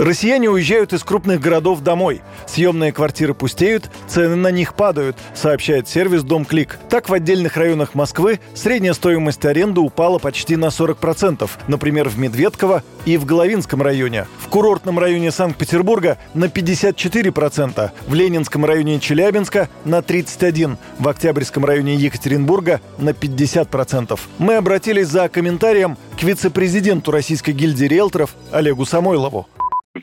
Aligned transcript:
Россияне 0.00 0.48
уезжают 0.48 0.94
из 0.94 1.04
крупных 1.04 1.42
городов 1.42 1.82
домой. 1.82 2.22
Съемные 2.46 2.90
квартиры 2.90 3.34
пустеют, 3.34 3.90
цены 4.08 4.34
на 4.34 4.50
них 4.50 4.72
падают, 4.72 5.18
сообщает 5.34 5.88
сервис 5.88 6.22
Дом 6.22 6.46
Клик. 6.46 6.78
Так 6.88 7.10
в 7.10 7.12
отдельных 7.12 7.58
районах 7.58 7.94
Москвы 7.94 8.40
средняя 8.54 8.94
стоимость 8.94 9.44
аренды 9.44 9.82
упала 9.82 10.16
почти 10.16 10.56
на 10.56 10.68
40%, 10.68 11.50
например, 11.68 12.08
в 12.08 12.18
Медведково 12.18 12.82
и 13.04 13.18
в 13.18 13.26
Головинском 13.26 13.82
районе. 13.82 14.26
В 14.38 14.48
курортном 14.48 14.98
районе 14.98 15.30
Санкт-Петербурга 15.30 16.16
на 16.32 16.46
54%, 16.46 17.90
в 18.06 18.14
Ленинском 18.14 18.64
районе 18.64 19.00
Челябинска 19.00 19.68
на 19.84 19.98
31%, 19.98 20.78
в 20.98 21.08
Октябрьском 21.08 21.66
районе 21.66 21.96
Екатеринбурга 21.96 22.80
на 22.96 23.10
50%. 23.10 24.18
Мы 24.38 24.54
обратились 24.54 25.08
за 25.08 25.28
комментарием 25.28 25.98
к 26.18 26.22
вице-президенту 26.22 27.10
Российской 27.10 27.50
гильдии 27.50 27.84
риэлторов 27.84 28.34
Олегу 28.50 28.86
Самойлову. 28.86 29.46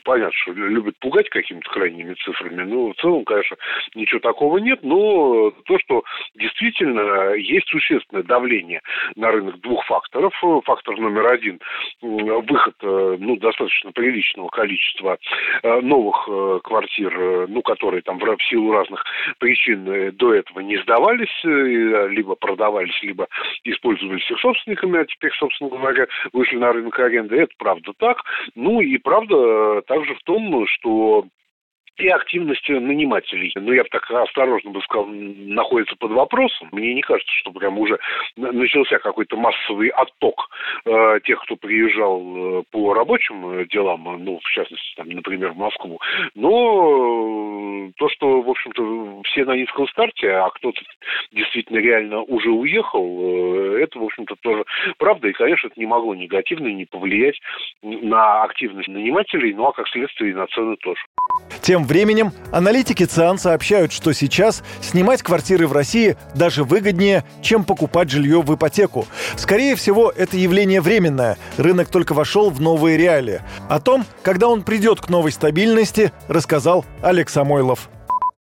Понятно, 0.08 0.32
что 0.38 0.54
любят 0.54 0.98
пугать 1.00 1.28
какими-то 1.28 1.70
крайними 1.70 2.14
цифрами. 2.24 2.64
Но 2.64 2.94
в 2.94 2.96
целом, 2.96 3.26
конечно, 3.26 3.58
ничего 3.94 4.22
такого 4.22 4.58
нет. 4.58 4.80
Но 4.82 5.52
то, 5.66 5.78
что 5.80 6.06
действительно 6.34 7.34
есть 7.34 7.68
существенное 7.68 8.24
давление 8.24 8.80
на 9.18 9.32
рынок 9.32 9.60
двух 9.60 9.86
факторов. 9.86 10.34
Фактор 10.64 10.98
номер 10.98 11.30
один– 11.30 11.60
выход 12.02 12.76
ну, 12.82 13.36
достаточно 13.36 13.92
приличного 13.92 14.48
количества 14.48 15.18
э, 15.64 15.82
новых 15.82 16.26
э, 16.30 16.60
квартир, 16.64 17.48
ну, 17.50 17.62
которые 17.62 18.02
там 18.02 18.18
в 18.18 18.44
силу 18.44 18.72
разных 18.72 19.04
причин 19.40 19.92
э, 19.92 20.12
до 20.14 20.34
этого 20.34 20.62
не 20.62 20.78
сдавались, 20.84 21.44
либо 21.44 22.36
продавались, 22.36 22.98
либо 23.04 23.28
использовались 23.66 24.32
их 24.32 24.40
собственниками, 24.40 25.00
а 25.00 25.06
теперь, 25.06 25.34
собственно 25.34 25.70
говоря, 25.70 26.08
вышли 26.32 26.56
на 26.56 26.72
рынок 26.72 26.98
аренды. 26.98 27.42
Это 27.42 27.54
правда 27.58 27.92
так. 27.98 28.22
Ну 28.56 28.80
и 28.80 28.98
правда 28.98 29.82
также 29.98 30.14
в 30.16 30.24
том, 30.24 30.68
что 30.68 31.26
и 31.98 32.08
активность 32.10 32.70
нанимателей. 32.70 33.52
Ну, 33.56 33.74
я 33.74 33.82
бы 33.82 33.90
так 33.90 34.10
осторожно 34.12 34.70
бы 34.70 34.82
сказал, 34.82 35.08
находится 35.08 35.96
под 35.96 36.12
вопросом. 36.12 36.70
Мне 36.72 36.94
не 36.94 37.02
кажется, 37.02 37.32
что 37.40 37.52
прям 37.52 37.80
уже 37.80 37.98
начался 38.36 39.00
какой-то 39.00 39.36
массовый 39.36 39.90
отток 39.90 40.48
э, 40.86 41.20
тех, 41.24 41.42
кто 41.42 41.56
приезжал 41.56 42.22
э, 42.22 42.64
по 42.72 42.94
рабочим 42.94 43.50
э, 43.50 43.66
делам, 43.66 44.04
ну, 44.24 44.40
в 44.40 44.50
частности, 44.52 44.96
там, 44.96 45.10
например, 45.10 45.54
в 45.54 45.58
Москву. 45.58 46.00
Но 46.36 46.52
э, 46.52 47.67
то, 47.98 48.10
что, 48.10 48.42
в 48.42 48.50
общем-то, 48.50 49.22
все 49.24 49.46
на 49.46 49.56
низком 49.56 49.88
старте, 49.88 50.32
а 50.32 50.50
кто-то 50.50 50.80
действительно 51.32 51.80
реально 51.80 52.22
уже 52.22 52.50
уехал, 52.50 53.04
э, 53.04 53.84
это, 53.84 54.00
в 54.00 54.04
общем-то, 54.04 54.36
тоже 54.42 54.64
правда. 54.98 55.28
И, 55.28 55.34
конечно, 55.34 55.68
это 55.68 55.80
не 55.80 55.86
могло 55.86 56.16
негативно 56.16 56.68
не 56.68 56.86
повлиять 56.86 57.40
на 57.82 58.44
активность 58.44 58.88
нанимателей, 58.88 59.54
ну, 59.54 59.68
а 59.68 59.74
как 59.74 59.88
следствие 59.90 60.32
и 60.32 60.36
на 60.36 60.48
цены 60.48 60.76
тоже. 60.78 61.02
Тем 61.62 61.84
временем 61.86 62.32
аналитики 62.52 63.04
ЦИАН 63.04 63.38
сообщают, 63.38 63.92
что 63.92 64.14
сейчас 64.14 64.64
снимать 64.82 65.22
квартиры 65.22 65.68
в 65.68 65.74
России 65.74 66.16
даже 66.36 66.64
выгоднее, 66.64 67.24
чем 67.42 67.64
покупать 67.66 68.10
жилье 68.10 68.42
в 68.42 68.56
ипотеку. 68.56 69.06
Скорее 69.36 69.76
всего, 69.76 70.12
это 70.16 70.38
явление 70.38 70.82
временное. 70.82 71.38
Рынок 71.58 71.90
только 71.90 72.14
вошел 72.14 72.50
в 72.50 72.62
новые 72.62 72.98
реалии. 72.98 73.42
О 73.70 73.80
том, 73.80 74.04
когда 74.24 74.48
он 74.48 74.64
придет 74.64 75.02
к 75.02 75.10
новой 75.10 75.32
стабильности, 75.32 76.12
рассказал 76.28 76.86
Олег 77.02 77.30
Самойлов. 77.30 77.67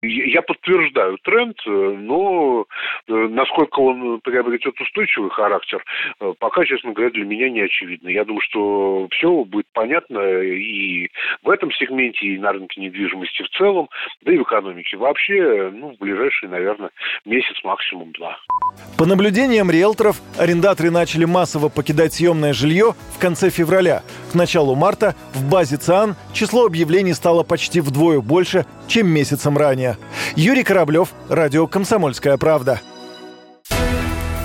Я 0.03 0.43
подтверждаю 0.43 1.19
тренд, 1.23 1.57
э, 1.67 1.71
но 1.71 2.67
насколько 3.09 3.81
он 3.81 4.21
приобретет 4.21 4.81
устойчивый 4.81 5.31
характер, 5.31 5.83
э, 6.21 6.33
пока, 6.39 6.65
честно 6.65 6.93
говоря, 6.93 7.11
для 7.11 7.25
меня 7.25 7.51
не 7.51 7.61
очевидно. 7.61 8.09
Я 8.09 8.25
думаю, 8.25 8.41
что 8.43 9.09
все 9.13 9.45
будет 9.45 9.67
понятно 9.73 10.19
и 10.21 11.09
в 11.43 11.51
этом 11.51 11.71
сегменте, 11.73 12.27
и 12.27 12.39
на 12.39 12.53
рынке 12.53 12.81
недвижимости 12.81 13.43
в 13.43 13.49
целом, 13.51 13.89
да 14.23 14.33
и 14.33 14.39
в 14.39 14.43
экономике 14.43 14.97
вообще, 14.97 15.71
ну, 15.73 15.95
в 15.95 15.99
ближайшие, 15.99 16.51
наверное, 16.51 16.91
месяц, 17.25 17.57
максимум 17.65 18.13
два. 18.13 18.39
По 18.99 19.07
наблюдениям 19.07 19.71
риэлторов, 19.71 20.21
арендаторы 20.39 20.91
начали 20.91 21.25
массово 21.25 21.69
покидать 21.69 22.15
съемное 22.15 22.53
жилье 22.53 22.95
в 23.15 23.21
конце 23.21 23.51
февраля. 23.51 24.03
К 24.33 24.35
началу 24.35 24.75
марта 24.75 25.15
в 25.35 25.51
базе 25.51 25.77
ЦИАН 25.77 26.17
число 26.33 26.67
объявлений 26.67 27.13
стало 27.13 27.43
почти 27.43 27.81
вдвое 27.81 28.21
больше, 28.21 28.67
чем 28.89 29.09
месяцем 29.09 29.57
ранее. 29.57 29.97
Юрий 30.35 30.65
Кораблев, 30.65 31.11
Радио 31.29 31.67
«Комсомольская 31.67 32.37
правда». 32.37 32.81